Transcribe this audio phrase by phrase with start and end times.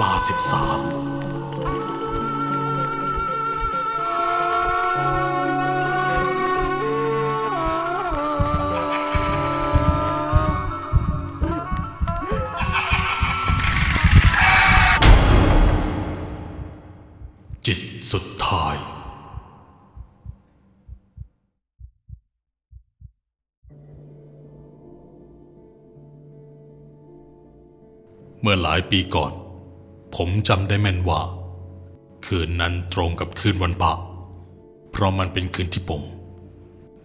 [0.00, 0.80] ลาสิบสาม
[17.66, 17.80] จิต
[18.12, 18.76] สุดท้าย
[28.40, 29.32] เมื่อหลายปีก่อน
[30.14, 31.20] ผมจำได้แม่นว่า
[32.26, 33.92] คืนนั้นตรงกับคืนวันพระ
[34.90, 36.02] เพราะมันเป็นคืนที่ผม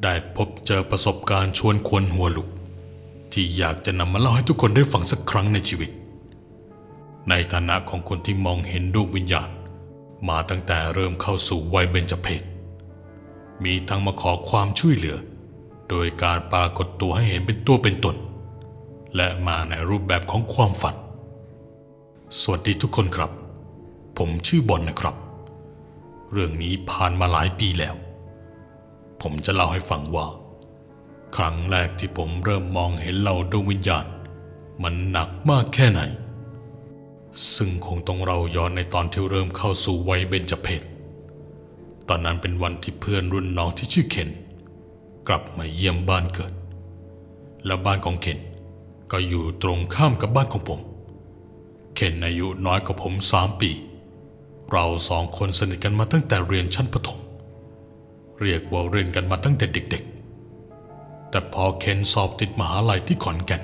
[0.03, 2.47] ได้พบเจอประสบการณ์ชวนควนหัวลุก
[3.33, 5.89] ที่อยากจะนำมาเล่าให้ทุกคนได้ฟังสักครั้งในชีวิต
[7.29, 9.49] ในฐานะของคนที่มองเห็นดวงวิญญาณ
[10.29, 12.43] มาตั้งแต่เริ่มเข้าสู่วัยเบญจเพศ
[13.63, 15.17] มีทั้งมาขอความช่วยเหลือ
[15.89, 18.15] โดยการปรากฏตัวให้เห็นเป็นตัวเป็นตน
[19.15, 20.95] และมาในรูปแบบของความฝัน
[22.39, 23.31] สวัสดีทุกคนครับ
[24.17, 25.15] ผมชื่อบอลนะครับ
[26.31, 27.95] เรื่องนี้ผ่านมาหลายปีแล้ว
[29.21, 30.27] ผมจะเล่าให้ฟังว่า
[31.35, 34.05] ครั้งแรกที่ผมเริ่มมองเห็นเหล่าดวงวิญญาณ
[34.83, 36.01] มันหนักมากแค่ไหน
[37.55, 40.83] ซึ่งคงต้องเราย้อนในตอนที่เริ่มเข้าสู่วัยเบญจเพศ
[42.09, 44.29] ตอนนั้นเป็นวันที่เพื่อนรุ่นน้องที่ชื่อเคน
[45.27, 46.53] กลับมาเยี่ยมบ้านเกิด
[47.65, 48.39] และบ้านของเคน
[49.11, 50.81] ก็อยู่ตรงข้ามกับบ้านของผม
[51.95, 53.71] เคนอายุน้อยกว่าผมสามปี
[54.71, 57.19] เราสองคนสนิทกันมาตั้งแต่เรียนชั้นประถม
[58.41, 60.03] เรียกว่าเรียนกันมาตั้งแต่เด็ก
[60.67, 63.63] ๆ แต่พอเคนสอบติดมหาลัยที่ขอนแก่น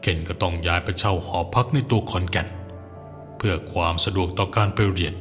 [0.00, 2.48] เคนก็ต้องย้ายไปเช่าหอพักในตัวขอนแก่น
[3.36, 5.14] เพื่อความสะดวกต่อการไปเรียน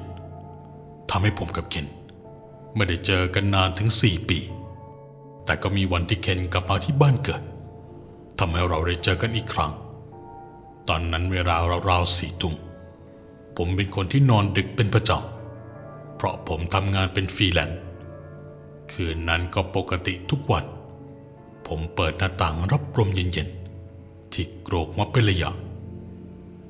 [1.10, 1.88] ทำให้ผมกับเคน
[2.76, 4.40] ไม่ได้เจอกันนานถึงสี่ปี
[5.46, 7.42] แต่ก็มีวันที่เคนกลับมาที่บ้านเกิด
[8.40, 9.72] ทำให้เราได้เจอกันอีกครั้ง
[10.90, 11.56] ตอนนั้นเวลา
[11.90, 12.56] ราวๆสี่ทุ่ม
[13.58, 17.80] ผมเป็นคนที่นอนดึกเป็นประจำเพราะผมทำงานเป็นฟรีแลนซ์
[18.92, 20.66] คืนนั้นก็ปกติทุกวัน
[21.68, 25.52] ผมเปิดหน้าต่างรับลมเย็นๆ ที่โกรกมาเป็นระยะ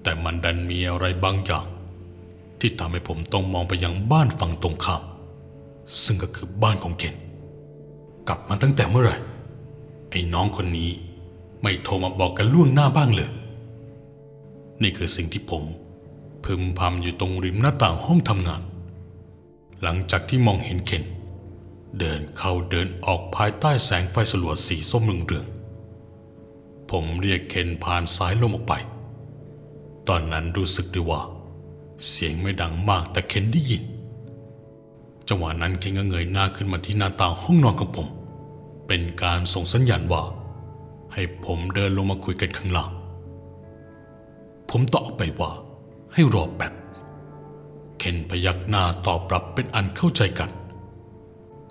[0.03, 1.65] แต่มันดันมีอะไรบางอย่าง
[2.59, 5.01] ที่ทำให้ผมต้องมองไปยังบ้านฝั่งตรงข้าม
[6.03, 7.15] ซึ่งก็คือบ้านของเคน
[8.27, 9.17] กลับมาตั้งแต่เมื่อไหร่
[10.09, 10.91] ไอ้น้องคนนี้
[11.61, 13.29] ไม่โทรมาบอกกันล่วงหน้าบ้างเลย
[14.81, 15.63] นี่คือสิ่งที่ผม
[16.45, 18.61] พึมพำอยู่ตรงริมหน้าต่างห้องทำงาน
[19.81, 21.03] หลังจากที่มองเห็นเคน
[21.99, 28.73] เดินเข้าเดินออกภายใต้แสงไฟสลัวสีส้มเรืองๆผมเรียกเคนผ่านสายลมออกไป
[30.07, 31.21] ตอนนั้นรู้สึกได้ว่า
[32.09, 33.83] เสียงไม่ดังมากแต่เคนได้ยิน
[35.29, 38.07] จังหวะนั้นเคนก็เงยหน้าขึ้นมาที่หน้าต่างห้องนอนของผม
[38.87, 40.23] เป็นการส่งสัญญาณว่า
[41.13, 42.91] ให้ผมเดินลงมาคุยกันข้างล่าง
[44.71, 45.51] ผมตอบไปว่า
[46.13, 46.73] ให้รอแป๊บ
[47.97, 50.51] เคนพยักหน้าตอบรับเป็นอันเข้าใจกัน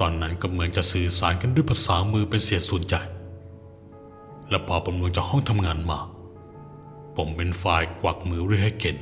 [0.01, 3.03] ตอนนั้นก็เหมือนจะสื่อสารกันด้วยภาษามือเป็นเสียส่วนใหญ่
[4.49, 5.99] และพอผมลงจากห้องทำงานมา
[7.17, 8.97] ผมเป็นฝ่ายกวักมือเรียกให้เคน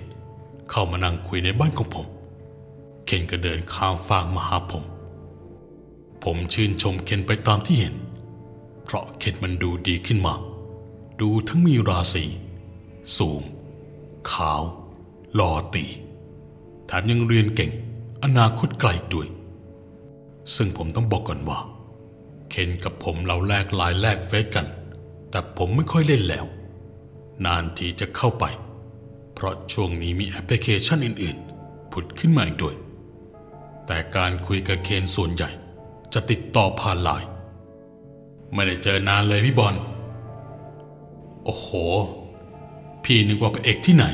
[0.71, 2.07] เข้ามานั่งคุยในบ้านของผม
[3.07, 4.85] เคนก็เดินข้ามฟากมาหาผม
[6.25, 7.95] ผมชื่นชมเคนไปตามที่เห็น
[8.85, 10.35] เพราะเคนมันดูดีขึ้นมา
[11.21, 12.25] ดูทั้งมีราศี
[13.19, 13.43] สูง
[14.33, 14.63] ขาว
[15.35, 15.85] หล่อตี
[16.87, 17.71] แถมยังเรียนเก่ง
[18.25, 19.29] อนาคตไกลด้วย
[20.57, 21.59] ซึ่งผมต้องบอกก่อนว่า
[22.51, 24.67] เคนกับผมเราแลกไลายแลกเฟซกัน
[25.31, 26.47] แต่ผมไม่ค่อยเล่นแล้ว
[27.45, 28.45] นานทีจะเข้าไป
[29.35, 32.77] เพราะช่วงนี้มีแอปพลิเคชันอื่นๆ ผุดขึ้นมาอีกด้วย
[33.87, 35.51] แต่การคุยกับเคนส่วนใหญ่
[36.13, 37.29] จะติดต่อผ่านไลน์
[38.55, 39.75] ไม่ได้เจอนานเลยพี่บอล
[41.45, 41.69] โอ้โห
[43.05, 44.07] พี่นึกว่าเป็นเอกที่ไหน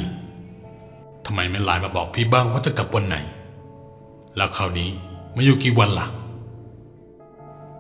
[1.27, 3.17] ทำไมไม่ไลน์มาบอกพี่บ้างว่าจะกลับวันไหน
[4.37, 4.91] แล้วคราวนี้
[5.35, 6.07] มาอยู่กี่วันล่ะ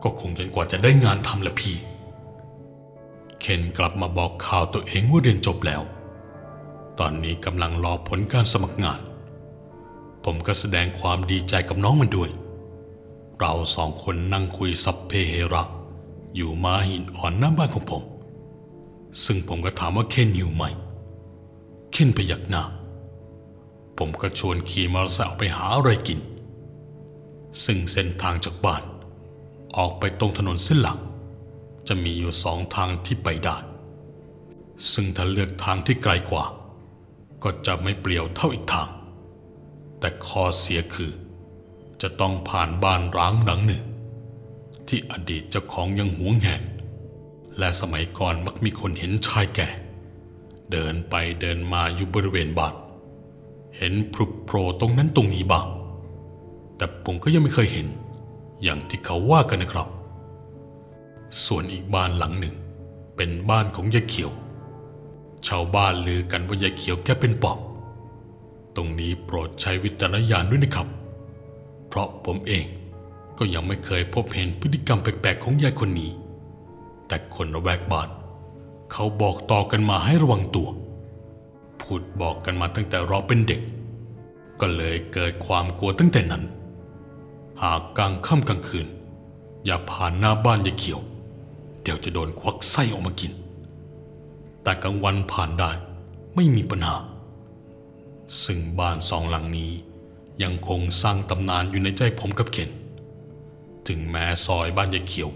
[0.03, 1.77] ก็คงจนกว่าจะได้งานทำละพี่
[3.41, 5.83] เคนกลับมาบอกข่าวตัวเองว่าเรียนจบแล้ว
[6.99, 9.01] ตอนนี้กำลังรอผลการสมัครงาน
[10.25, 12.31] ผมก็แสดงความดีใจกับน้องมันด้วย
[13.39, 15.63] เราสองคนนั่งคุยสัพเพเฮระ
[16.37, 18.03] อยู่มาหินอ่อนหน้าบ้านของผม
[19.25, 20.65] ซึ่งผมก็ถามว่าเคนอยู่ไหม
[21.97, 22.63] เคนพยักหน้า
[23.99, 26.21] ผมก็ชวนขี่มอเตอร์ไซค์ออกไปหาอะไรกิน
[27.65, 28.83] ซึ่งเส้นทางจากบ้าน
[29.77, 30.99] ออกไปตรงถนนเส้นหลัก
[31.89, 33.57] จะมีอยู่สองทางที่ไปได้
[34.93, 36.45] ซึ่งถ้าเลือกทางที่ไกลกว่า
[37.43, 38.89] ก็จะไม่เปลี่ยวเท่าอีกทาง
[39.99, 41.13] แต่ข้อเสียคือ
[42.03, 43.83] จะต้องผ่านบ้านร้างหลังหนึ่ง
[44.89, 46.63] ที่อดีตเจ้าของยังหวงแหน
[47.59, 49.69] และสมัยก่อนมักมีคนเห็นชายแก่
[50.73, 52.75] เดินไปเดินมาอยู่บริเวณบ้าน
[53.77, 55.67] เห็นพรุบโผล่ตรงนั้นตรงนี้บ้าง
[56.77, 57.87] แต่ผมก็ยังไม่เคยเห็น
[58.63, 59.89] อย่างที่เขาว่ากันนะครับ
[61.47, 62.55] ส่วนอีกบ้านหลังหนึ่ง
[63.17, 64.31] เป็นบ้านของยายเขียว
[65.49, 67.59] ชาวบ้านลือกันว่ายายเขียวแกเป็นปอบ
[68.77, 70.89] ตรงนี้โปรดใช้วิจารณญาณด้วยนะครับ
[71.89, 72.67] เพราะผมเอง
[73.39, 76.11] ก็ยังไม่เคยพบเห็นพฤติกรรมแปลกๆของยายคนนี้
[77.07, 78.09] แต่คนระแวกบ้าน
[78.97, 80.69] เขาบอกต่อกันมาให้ระวังตัว
[81.81, 83.61] พูดบอกกันมาตั้งแต่เราเป็นเด็ก
[84.61, 86.43] ก็เลยเกิดความกลัวตั้งแต่นั้น
[87.63, 88.87] หากกลางค่ำกลางคืน
[89.65, 91.01] อย่าผ่านหน้าบ้านยายเขียว
[91.83, 93.33] เดี๋ยวจะโดนควักไส้ออกมากิน
[94.63, 95.71] แต่กลางวันผ่านได้
[96.35, 96.97] ไม่มีปัญหา
[98.45, 99.73] ซึ่งบ้านสองหลังนี้
[100.43, 102.71] ยังคงสร้างตำนานอยู่ในใจผมกับเข็น
[103.89, 105.31] ถึงแม้ซอยบ้านยายเขียว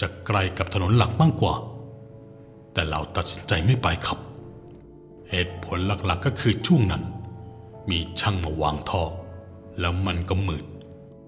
[0.00, 1.54] จะไกลกับถนนหลักมากกว่า
[2.78, 4.18] แต่เราตัดสินใจไม่ไปครับ
[5.30, 7.02] เหตุผลหลักๆก็คือช่วงนั้น
[7.90, 9.02] มีช่างมาวางท่อ
[9.80, 10.64] แล้วมันก็มืด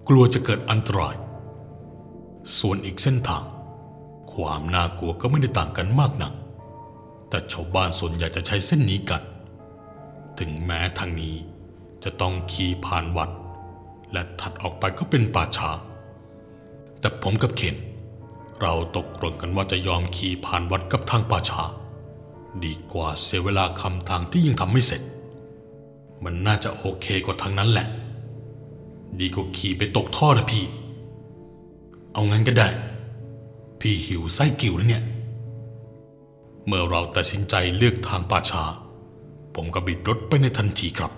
[0.09, 1.15] กลัวจะเกิดอันตราย
[2.59, 3.43] ส่วนอีกเส้นทาง
[4.33, 6.33] ความน่ากลัวก็ไม่ได้ต่างกันมากนัก
[7.29, 9.21] แต่ชาวบ้านส่วนใหญ่จะใช้เส้นนี้กัน
[10.39, 11.35] ถึงแม้ทางนี้
[12.03, 13.29] จะต้องขี่ผ่านวัด
[14.11, 15.71] และถัดออกไปก็เป็นป่าช้า
[16.99, 17.77] แต่ผมกับเคน
[18.61, 21.63] เราตกลงกันว่าจะยอมขี่ผ่านวัดกับทางป่าชา
[22.63, 25.01] ดีกว่าเสียเวลาคำทางที่ยังทำไม่เสร็จ
[26.23, 27.87] มันน่าจะโอเคกว่าทางนั้นแหละ
[29.19, 30.65] ดีกว่าขี่ไปตกท่อนะพี่
[32.13, 32.67] เอางั้นก็ได้
[33.79, 35.03] พี่หิวไส้กิ่วแล้วเนี่ย
[36.65, 38.63] เมื่อเราตัดสินใจเลือกทางป่าชา
[39.55, 41.11] ผมก็บิดรถไปในทันทีครับ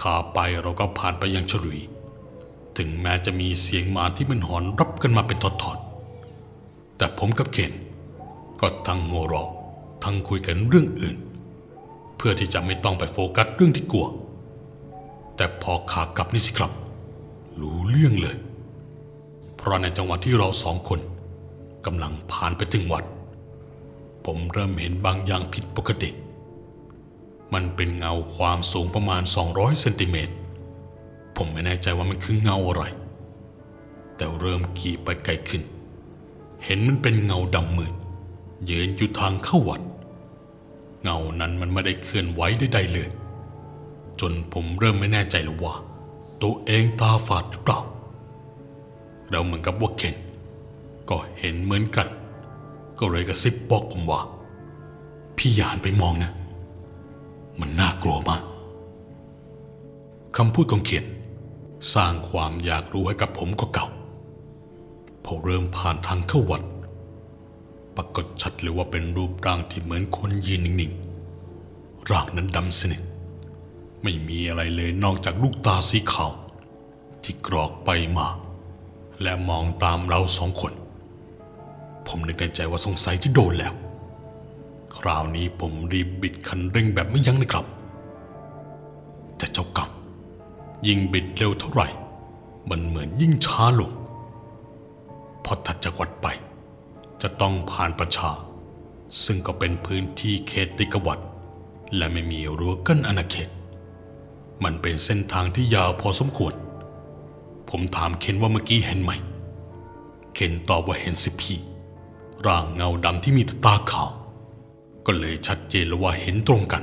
[0.00, 1.80] ขาไปเราก็ผ่านไปยังฉลุย
[2.76, 5.91] ถึงแม้จะมีเสียงหมาที่มันหอนรับกันมาเป็นทอดๆ
[7.02, 7.72] แต่ผมกับเคน
[8.60, 9.50] ก็ทั้งหัวเราะ
[10.04, 11.16] ทั้งคุยกันเรื่องอื่น
[12.16, 14.06] เพื่อที่จะไม่ต้องไปโฟกัสเรื่องที่กลัว
[15.36, 16.72] แต่พอขากลับนี่สิครับ
[17.60, 18.36] รู้เรื่องเลย
[19.56, 21.00] เพราะในจังหวะที่เราสองคน
[21.86, 23.04] กำลังผ่านไปถึงวัด
[24.24, 26.10] ผมเริ่มเห็นบางอย่างผิดปกติ
[27.54, 29.22] มันเป็นเงาความสูงประมาณ
[29.52, 30.34] 200เซนติเมตร
[31.36, 32.84] ผมไม่แน่ใจว่ามันคือเงาอะไร
[34.16, 35.62] แต่เริ่มขี่ไปไกลขึ้น
[36.64, 37.94] เห็นมันเป็นเงาดำมืด
[38.70, 39.82] ยืนอยู่ทางเข้าวัด
[41.02, 43.08] เงานั้นมันไม่ได้เคลื่อนไหวใดๆเลย
[44.20, 45.74] จนผมเริ่มไม่แน่ใจแล้วว่า
[46.42, 47.80] ตัวเองตาฝาดหรือเปล่า
[49.30, 50.16] เราเหมือนกับว่าเคน
[51.08, 52.08] ก็เห็นเหมือนกัน
[52.98, 54.20] ก็เลยกระซิบบอกผมว่า
[55.36, 56.32] พี่ยานไปมองนะ
[57.60, 58.42] มันน่ากลัวมาก
[60.36, 61.04] คำพูดของเคน
[61.94, 63.86] สร้างความอยากรู้ให้กับผมก็เก่า
[65.24, 66.62] พอเริ่มผ่านทางเข้าวัด
[67.96, 73.02] ปรากฏชัดเลยว่าเป็นรูปร่างที่เหมือนคนยืนนิ่งๆร่างนั้นดำสนิท
[74.02, 76.32] ไม่มีอะไรเลยนอกจากลูกตาสีขาว
[77.22, 78.28] ที่กรอกไปมา
[79.22, 80.72] และมองตามเราสองคน
[82.06, 83.72] ผมนึกในใจว่าสงสัยที่โดนแล้ว
[84.96, 87.66] คราวนี้ผมรีบบิดคันเร่งแบบไม่ยั้งเลยครับ
[89.40, 89.90] จะเจ้ากรรม
[90.86, 91.88] ยิ่งบิดเร็วเท่าไหร่
[92.70, 93.92] มันเหมือนยิ่งช้าลง
[95.44, 96.26] พอถัดจากวัดไป
[97.22, 98.30] จะต้องผ่านประชา
[99.24, 101.20] ซึ่งก็เป็นพื้นที่เขตติกวัด
[101.96, 103.48] และไม่มีรั้วกั้นอาณาเขต
[104.64, 106.54] มันเป็นเส้นทางที่ยาวพอสมควร
[107.70, 109.12] ผมถามเคนว่าเมื่อกี้เห็นไหม
[110.34, 111.58] เคนตอบว่าเห็นสิพี่
[112.46, 114.10] ร่างเงาดำที่มีตาขาว
[115.06, 116.82] ก็เลยชัดเจนแล้วว่าเห็นตรงกัน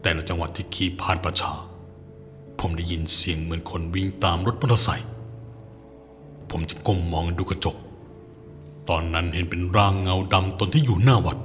[0.00, 1.52] แต่ในจังหวะที่ขี่ผ่านประชา
[2.58, 5.08] ผมได้ยินเสียงเหมือนคนวิ่งตามรถมอเตอร์ไซค์
[6.50, 7.76] ผมจะก้มมองดูกระจก
[8.88, 11.38] ตอนนั้นเห็นเป็นร่างเงาดำตนที่อยู่หน้าวัด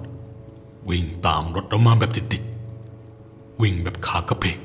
[0.89, 4.59] วิ่งตามรถเรามาแบบติดๆวิ่งแบบขากระเพก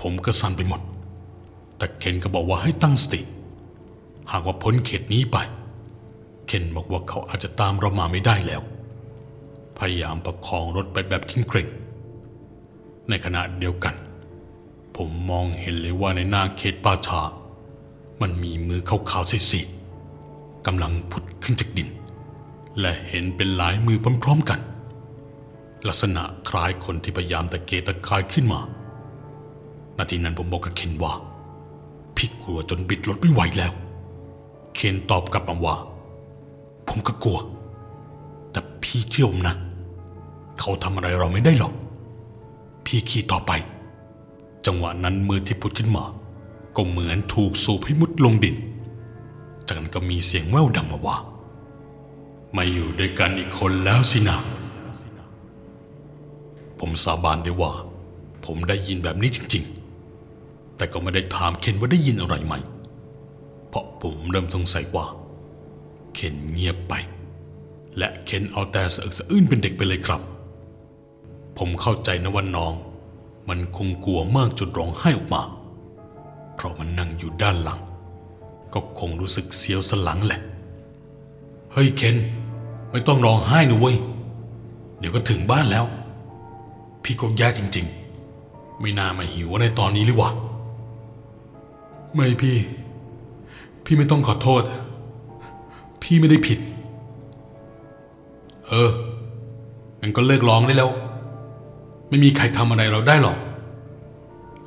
[0.00, 0.80] ผมก็สั่นไปหมด
[1.76, 3.20] แต่เคนก็บอกว่าให้ตั้งสติ
[4.30, 5.36] หากว่าพ้นเขตนี้ไป
[6.46, 8.62] เคนบอกว่าเขาอาจจะตามเรามาไม่ได้แล้ว
[9.78, 11.68] พยายามประคองรถไปแบบเกรง
[13.08, 13.94] ในขณะเดียวกัน
[14.96, 17.20] ผมมองเห็นเลยว่าในหน้าเขตป่าช้า
[18.22, 21.88] มันมีมือขาวๆซีๆกำลังผุดขึ้นจากดิน
[22.80, 24.60] และเห็นเป็นหลายมือพร้อมๆกัน
[25.88, 28.60] ลักษณะคล้ายคนที่พยายามตะเกียกตะกายขึ้นมา
[29.98, 31.12] นาทีนั้นผมบอกกับเคนว่า
[32.16, 33.72] พี่กลัวจนบิดรถไม่ไหวแล้ว
[34.74, 35.76] เคนตอบกลับมาว่า
[36.88, 37.38] ผมก็กลัว
[38.50, 39.56] แต่พี่เชื่อผมนะ
[40.60, 41.72] เขาทำอะไรเราไม่ได้หรอก
[42.84, 43.52] พี่ขี่ต่อไป
[44.66, 46.04] จังหวะนั้นมือที่พุดขึ้นมา
[46.76, 48.56] ก็เหมือนถูกสูบให้มุดลงดิน
[49.66, 51.16] จากนั้นก็มีเสียงแว่วดังมาว่า
[52.56, 54.38] มาอยู่ด้วยกันอีกคนแล้วสินะ
[56.78, 57.72] ผมสาบานได้ว่า
[58.44, 59.64] ผผมได้ยินแบบนี้จริง
[60.20, 62.54] ๆ แต่ก็ไม่ได้ถามเคนว่าได้ยินอะไรไหม
[63.68, 65.06] เพราะผมเริ่มสงสัยว่า
[66.14, 66.94] เคนเงียบไป
[67.98, 70.20] และเคนเอาแต่สะอึกสะอื้นเป็นเด็กไปเลยครับ
[71.58, 72.72] ผมเข้าใจนะว่าน้อง
[73.48, 75.42] มันคงกลัวมากจนร้องไห้ออกมา
[76.54, 77.80] เพราะมันนั่งอยู่ด้านหลัง
[78.74, 80.40] ก็คงรู้สึกเสียวสลังแหละ
[81.72, 82.16] เฮ้ยเคน
[82.90, 83.96] ไม่ต้องร้องไห้นะเว้ย
[84.98, 85.84] เดี๋ยวก็ถึงบ้านแล้ว
[87.02, 87.86] พี่ก็แย่จริง
[88.32, 90.30] ๆ ไม่น่ามาหิวในตอนนี้เลยวะ
[92.14, 92.56] ไม่พี่
[93.84, 94.62] พี่ไม่ต้องขอโทษ
[96.02, 96.58] พี่ไม่ได้ผิด
[98.68, 98.90] เออ
[100.00, 100.90] งั้นก็เลิกร้องได้แล้ว
[102.08, 103.38] ไม่มีใครทำอะไรเราได้หรอก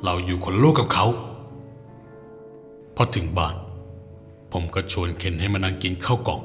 [0.04, 1.06] เราอยู่คนละโลกกับเขา
[3.00, 3.56] พอถึงบ้าน
[4.52, 6.40] ผมก็ชวนเคนให้มานั่งกินข้าวกล่อง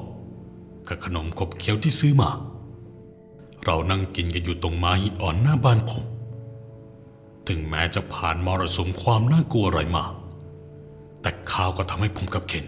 [0.88, 2.30] กับขนมขบเคี้ยวที่ซื้อมา
[3.64, 6.04] เรานั่งกินกันอยู่ตรงม้าหินอ่อนหน้าบ้านผม
[7.48, 10.04] ถึงแม้จะผ่านมรสุมความน่ากลัวอะไรมา
[11.20, 12.64] แต่ข้าวก็ทำให้ผมกับเคน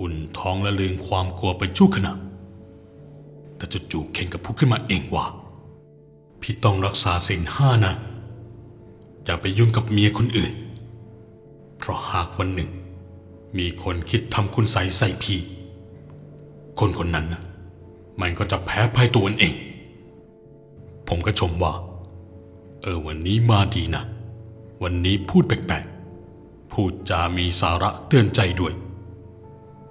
[0.00, 2.12] อุ่นท้องและลืมความกลัวไปชั่วขณะ
[3.56, 5.26] แต่จู่ๆเคนก็พูดขึ้นมาเองว่า
[6.40, 7.94] พี่ต้องรักษาศีลห้านะ
[9.24, 10.52] อย่าไปยุ่งกับเมียคนอื่น
[11.80, 12.70] เพราะหากวันหนึ่ง
[13.58, 15.40] มีคนคิดทำคุณใสใส่พี่
[16.78, 17.42] คนคนนั้นนะ
[18.20, 19.54] มันก็จะแพ้ภัยตัวเอง
[21.08, 21.72] ผมก็ชมว่า
[22.82, 24.02] เออวันนี้มาดีนะ
[24.82, 28.72] วันนี้พูดแปลกๆ พูดจามีสาระเตือนใจด้วย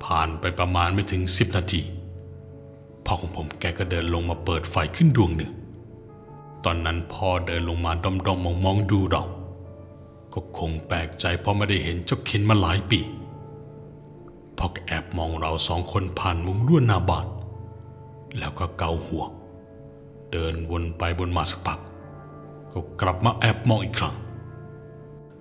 [0.03, 1.81] ผ่านไปประมาณไม่ถึงสิบนาที
[3.05, 5.51] พ่อของผมแกก็เดินลงมาเปิดไฟขึ้นดวงหนึ่ง
[6.65, 9.23] ตอนนั้นพ่อเดินลงมาด้อมๆมองๆดูเรา
[10.39, 12.99] ก็คงแปลกใจเพราะไม่ได้เห็นเจ้าเข็นมาหลายปี
[14.57, 17.25] พ่อกแอบมองเราสองคนผ่านมุมลวดหน้าบ้าน
[18.37, 19.23] แล้วก็เกาหัว
[20.31, 21.79] เดินวนไปบนมาสักพัก
[22.71, 24.15] ก็กลับมาแอบมองอีกครั้ง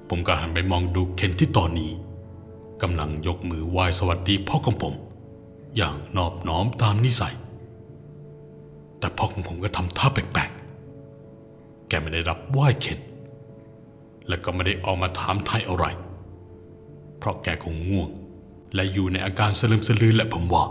[0.09, 1.91] ผมก็หันไปมองดูเคนที่ตอนนี้
[2.83, 4.95] กำลังยกมือไหว้สวัสดีพ่อของผม
[5.77, 7.35] อย่างนอบน้อมตามนิสัย
[8.99, 12.99] แต่พ่อของผมก็ทำท่าแปลกๆ แกไม่ได้รับไหว้เคน
[14.29, 15.87] และก็ไม่ได้ออกมาถามไทยอะไร
[17.19, 18.09] เพราะแกคงง่วง
[18.75, 20.65] และอยู่ในอาการสลืมสลือและผมว่า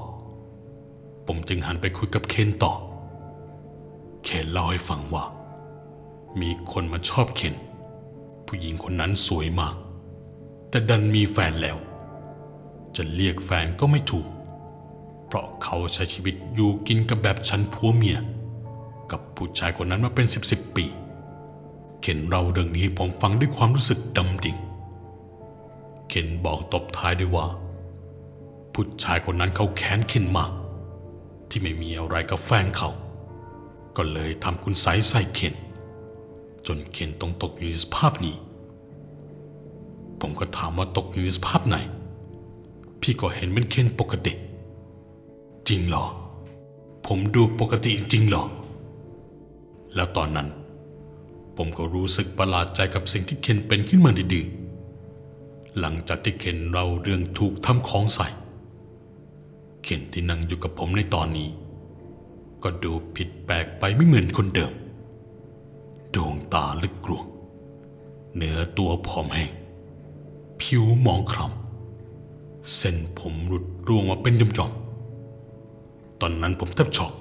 [1.28, 2.74] ผมจึงหันไปคุยกับเคนต่อ
[4.24, 5.24] เคนเล่าให้ฟังว่า
[6.42, 7.56] มีคนมาชอบเคน
[8.48, 9.76] ผู้หญิงคนนั้นสวยมาก
[10.70, 11.78] แต่ดันมีแฟนแล้ว
[12.96, 14.28] จะเรียกแฟนก็ไม่ถูก
[15.28, 18.18] เพราะเขาใช้ชีวิตอยู่กินกับแบบชั้นผัวเมีย
[19.12, 20.86] กับผู้ชายคนนั้นมาเป็นสิบสิบปี
[22.12, 24.58] ข็นเราเรื่องนี้ผมฟังด้วยความรู้สึกดำดิ่ง
[26.10, 27.48] เข็นบอกตบท้ายด้วยว่า
[28.74, 30.46] ผู้ชายคนนั้นเขาแค้นเข็นมา
[31.50, 32.90] ที่ไม่มีอะไรกับแฟนเขา
[33.98, 35.54] ก็เลยทำคุณไสยใส่เข็น
[36.68, 38.36] จนเข็นต้องตกอยู่ในสภาพนี้
[40.20, 41.78] ผมก็ถามว่าตกอยู่ในสภาพไหน
[43.02, 44.34] พี่ก็เห็นเป็นเคนปกติ
[45.68, 46.06] จริงเหรอ
[47.08, 48.44] ผมดูปกติจริงเหรอ
[49.96, 50.48] แล้วตอนนั้น
[51.58, 58.28] ผมก็รู้สึกประหลาดใจกับสิ่งที่เคนเป็นขึ้นมาดีๆ หลังจากที่เคนเราเรื่องถูกทำของใส่
[59.84, 61.50] เคนที่นั่งอยู่กับผมในตอนนี้
[62.64, 64.72] ก็ดูผิดแปลกไปไม่เหมือนคนเดิม
[66.16, 67.26] ดวงตาลึกกลวง
[68.36, 69.52] เนื้อตัวผอมแห้ง
[70.62, 77.12] ผิวหมองคล้ำเส้นผมหลุดร่วงมาเป็นย่อมๆตอนนั้นผมแทบช็อก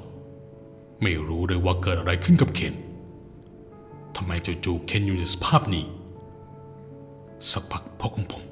[1.03, 2.75] ไม่รู้เลยว่าเกิดอะไรขึ้นกับเคน
[4.17, 5.85] ทำไมจู่ๆเคนอยู่ในสภาพนี้
[7.51, 8.43] สักพักพ่อของผม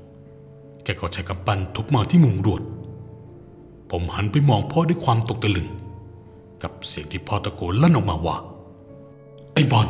[0.84, 2.62] แกก็ใช้กำปั้นทุบมาที่มุมรวด
[3.90, 5.68] ผมหันไปมองพ่อด้วยความตกตะลึง
[6.62, 8.36] กับเสียงที่พ่อตะโกนลั่นออกมาว่า
[9.54, 9.88] ไอ้บอล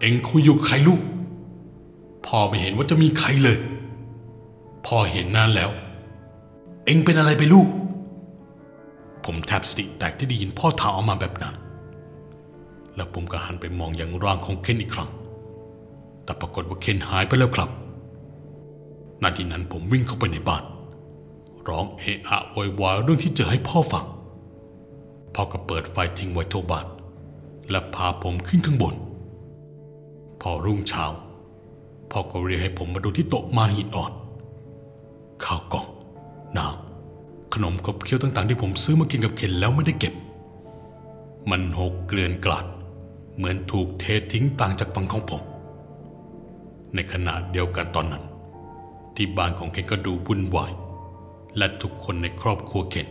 [0.00, 1.02] เอ็งคุยอยู่ใครลูก
[2.26, 3.58] พ่อไม่เห็นว่าจะมีใครเลย
[4.86, 5.70] พ่อเห็นนานแล้ว
[6.84, 7.68] เอ็งเป็นอะไรไปลูก
[9.24, 11.54] ผมแทบสติแตกที่ได้ยินพ่อถามออกมาแบบนั้น
[12.96, 15.10] แล้วผมก็หันไปมองอย่างร่างของเคนอีกครั้ง
[16.24, 17.70] แต่ปรากฏว่าเคนหายไปแล้วครับ
[19.22, 20.62] นาทีนั้นผมวิ่งเข้าไปในบ้าน
[21.68, 24.06] ร้องเอะอะโวยวายเรื่องที่เจอให้พ่อฟัง
[25.34, 26.86] พ่อก็เปิดไฟทิ้งไว้ทั่วบ้าน
[27.70, 28.94] และพาผมขึ้นข้างบน
[30.40, 31.04] พอรุ่งเช้า
[32.10, 34.12] พ่อก็เรียกให้ผมมาดูที่โต๊ะมาหินอ่อน
[35.44, 35.86] ข้าวกล่อง
[36.56, 40.14] น้ำขนมขบเคี้ยวต่างๆที่ผมซื้อมากินกับเคนแล้วไม่ได้เก็บ
[41.50, 42.66] มันหกเกลื่อนกลาด
[43.36, 45.42] เหมือนถูกเททิ้งต่างจากฝั่งของผม
[46.94, 48.24] ในขณะเดียวกันตอนนั้น
[49.16, 50.72] ที่บ้านของเคนก็ดูวุ่นวาย
[51.56, 53.08] และทุกคนในครอบครัวเคน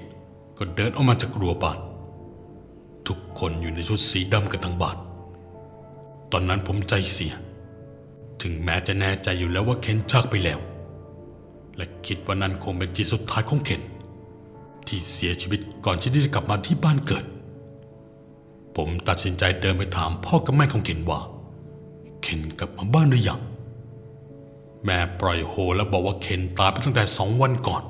[0.57, 1.79] ก็เดินออกมาจากรัวบ้าน
[3.07, 4.97] ทุกคนอยู่ในชุดสีดำกันทั้งบ้าน
[6.31, 7.33] ตอนนั้นผมใจเสีย
[8.41, 10.59] ถึงแม้จะแน่ใจอยู่แล้วว่าเคนจากไปแล้ว
[11.77, 13.81] และคิดว่านั่นคงเป็นจีสุดท้ายของเคน
[14.87, 17.25] ที่เสียชีวิตก่อนที่จะกลับมาที่บ้านเกิด
[18.75, 21.19] ผมตัดสินใจเดินไปถามพ่อกับแม่ของเคนว่า
[22.21, 23.39] เคนกลับมาบ้านหรือยัง
[24.83, 27.83] แม่ปล่อยโฮและบอกว่าเคนตายไปตั้งแต่สองวันก่อน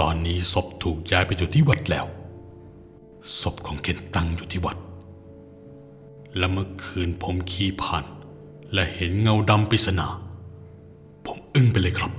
[0.00, 2.06] ตอนนี้ศพถูกย้ายไปอยู่ที่วัดแล้ว
[3.40, 4.76] ศพของเคนตั้งอยู่ที่วัด
[6.36, 8.04] และเมื่อคืนผมขี่ผ่าน
[8.72, 10.06] และเห็นเงาดำปริศนา
[11.26, 12.12] ผมอึ้งไปเลยครับ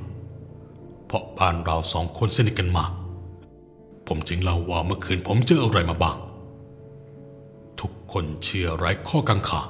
[1.06, 2.92] เพราะบ้านเราสองคนสนิทกันมาก
[4.08, 6.18] ผมจึงเล่าว่าเมื่อคืนผมเจออะไรมาบ้าง
[8.14, 9.62] คนเชื่อไร้ข้อกังขา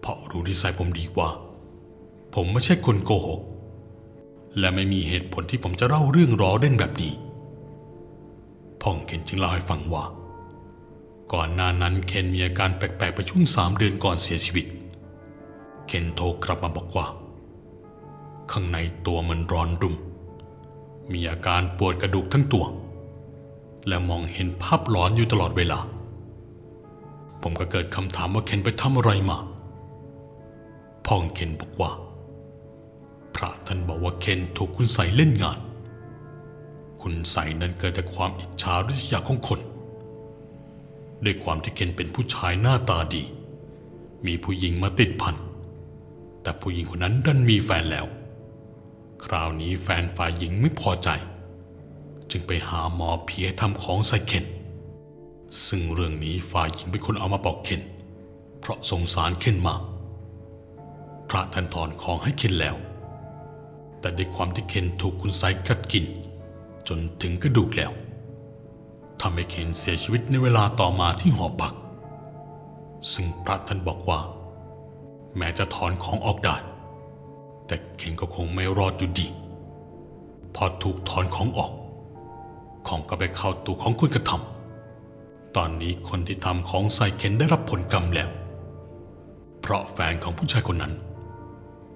[0.00, 1.28] เพราะรู้นิสัยผมดีว่า
[2.34, 3.40] ผมไม่ใช่คนโกหก
[4.58, 7.12] และไม่มีเหตุผลที่ผมจะเล่าเรื่องล้อเล่นแบบนี้
[8.82, 10.04] พ่องเคนจึงเล่าให้ฟังว่า
[11.32, 14.66] ก่อนหน้านั้นเคนมีอาการแปลกๆไปช่วงสามเดือนก่อนเสียชีวิต
[15.86, 17.06] เคนโทรกลับมาบอกว่า
[18.52, 19.96] ข้างในตัวมันร้อนรุ่ม
[21.12, 22.64] มีอาการปวดกระดูกทั้งตัว
[23.88, 25.78] และมองเห็นภาพหลอนอยู่ตลอดเวลา
[27.42, 29.38] ผมก็เกิดคำถามว่าเคนไปทำอะไรมา
[31.06, 31.90] พ่องเคนบอกว่า
[33.34, 35.58] พระท่านบอกว่าเคนถูกคุณใส่เล่นงาน
[37.00, 39.60] คุณใส่นั้นเกิดจากความอิจฉาริษยาของคน
[41.24, 43.22] ด้วยความที่เคนเป็นผู้ชายหน้าตาดี
[44.26, 45.36] มีผู้หญิงมาติดพัน
[46.42, 48.06] แต่ผู้หญิงคนนั้นดันมีแฟนแล้ว
[49.24, 51.08] คราวนี้แฟนฝ่ายหญิงไม่พอใจ
[52.30, 54.44] จึงไปหาหมอผีให้ทำของใส่เคน
[55.66, 57.82] ซึ่งเรื่องนี้ฝ่ายหญิงเป็นคนเอามาบอกเคน
[58.60, 59.80] เพราะสงสารเคนมาก
[61.30, 62.76] พระท่านถอนของให้เคนแล้ว
[64.00, 66.04] แต่ด้วยความที่เคนถูกคุณไซกัดกิน
[66.88, 67.92] จนถึงกระดูกแล้ว
[69.20, 71.74] ทำให้เคนเสียชีวิตในเวลาต่อมาที่หอพัก
[73.12, 74.20] ซึ่งพระท่านบอกว่า
[75.36, 76.56] แม้จะถอนของออกได้
[77.66, 79.26] แต่เคนก็คงไม่รอดอยู่ดี
[80.54, 81.72] พอถูกถอนของออก
[82.86, 84.51] ของก็ไปเข้าตัวของคนกระทำ
[85.56, 88.30] ตอนนี้คนที่ทำของใส่เคนได้รับผลกรรมแล้ว
[89.60, 90.92] เพราะแฟนของผู้ชายคนนั้น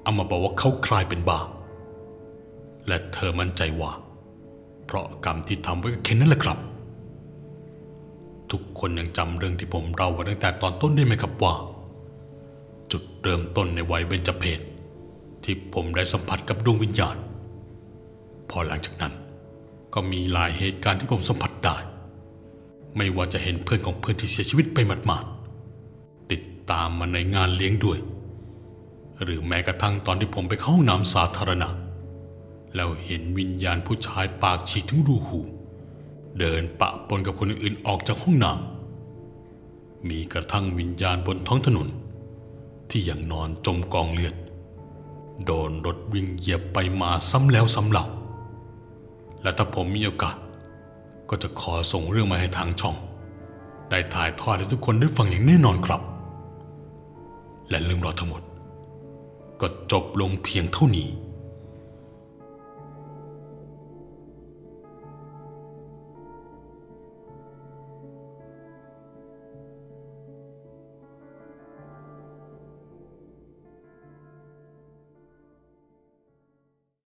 [0.02, 1.40] เอามาบอกว่าเขาคลายเป็นบ้า
[2.88, 3.92] และเธอมั่นใจว่า
[4.86, 6.58] เพราะกรรมที่ทำไว้กับเคนนั่นแหละครับ
[8.50, 11.54] ทุกคนยังจำเรื่องที่ผมเล่าไว้ตั้งแต่ตอนต้นได้ไหมครับว่า
[12.92, 14.60] จุดเริ่มต้นในวัยเบญจเพศ
[15.44, 17.16] ที่ผมได้สัมผัสกับดวงวิญญาณ
[18.50, 19.14] พอหลังจากนั้น
[19.94, 21.45] ก็มีหลายเหตุการณ์ที่ผมสัมผัส
[22.96, 27.98] ไม่ว่าจะเห็นเพื่อนของเพื่อนที่เสียชีวิตไปหมาดๆติดตามมาในงานเลี้ยงด้วย
[29.22, 31.68] หรือแม้กระทั่งตอนที่ผมไปเข้าห้องน้ำสาธารณะ
[32.74, 35.40] แล้วเห็นวิญญาณผู้ชายปากฉีกถึงรูหู
[36.38, 41.88] เดินปะปนกับคนอื่นออกจากห้องน้ำมีกระทั่งวิญญาณบนท้องถนน
[42.90, 44.34] ที่ยังนอนจมกองเลือด
[45.44, 48.04] โดนรถวิ่งเหยียบไปมาซ้ำแล้วซ้ำเล่า
[49.42, 50.36] และถ้าผมมีโอกาส
[51.30, 52.96] ก็จะขอส่งเรื่องมาให้ทางช่อง
[53.90, 56.00] ได้ถ่ายทอดให้ทุกคนได้ฟังอย่างแน่นอนครับ
[57.70, 58.42] และเรื่องราวทั้งหมด
[59.60, 61.08] ก็จบลงเพียงเท่านี้